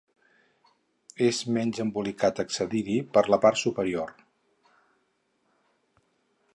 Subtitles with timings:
[1.25, 4.15] És menys embolicat accedir-hi per la part superior.